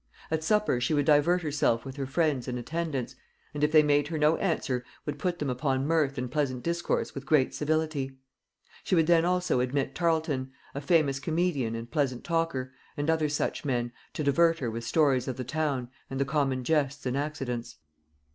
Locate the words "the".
15.37-15.43, 16.19-16.25